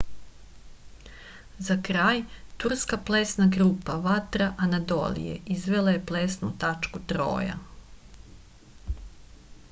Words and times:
za 1.65 1.75
kraj 1.87 2.21
turska 2.63 2.97
plesna 3.09 3.45
grupa 3.55 3.97
vatra 4.07 4.47
anadolije 4.67 5.35
izvela 5.57 5.93
je 5.97 6.01
plesnu 6.13 6.49
tačku 6.65 7.03
troja 7.13 7.59